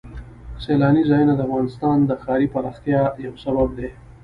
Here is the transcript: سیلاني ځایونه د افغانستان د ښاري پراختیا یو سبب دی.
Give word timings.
سیلاني 0.63 1.03
ځایونه 1.09 1.33
د 1.35 1.41
افغانستان 1.47 1.97
د 2.05 2.11
ښاري 2.23 2.47
پراختیا 2.53 3.01
یو 3.25 3.33
سبب 3.43 3.69
دی. 3.77 3.89